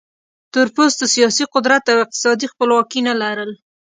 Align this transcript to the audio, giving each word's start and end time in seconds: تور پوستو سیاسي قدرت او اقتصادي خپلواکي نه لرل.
تور 0.51 0.67
پوستو 0.75 1.05
سیاسي 1.15 1.43
قدرت 1.53 1.83
او 1.91 1.97
اقتصادي 2.05 2.45
خپلواکي 2.53 2.99
نه 3.07 3.13
لرل. 3.21 3.51